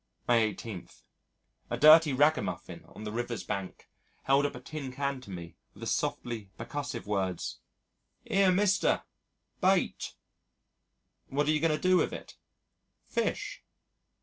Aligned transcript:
May 0.27 0.45
18. 0.45 0.89
A 1.69 1.77
dirty 1.77 2.11
ragamuffin 2.11 2.85
on 2.85 3.03
the 3.03 3.11
river's 3.11 3.43
bank 3.43 3.87
held 4.23 4.47
up 4.47 4.55
a 4.55 4.59
tin 4.59 4.91
can 4.91 5.21
to 5.21 5.29
me 5.29 5.57
with 5.75 5.81
the 5.81 5.85
softly 5.85 6.49
persuasive 6.57 7.05
words, 7.05 7.59
"'Ere, 8.25 8.51
Mister, 8.51 9.03
BAIT." 9.59 10.15
"What 11.27 11.47
are 11.47 11.51
you 11.51 11.59
going 11.61 11.79
to 11.79 11.79
do 11.87 11.97
with 11.97 12.13
it?" 12.13 12.35
"Fish." 13.09 13.61